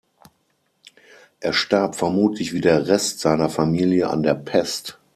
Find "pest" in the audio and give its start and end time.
4.33-4.99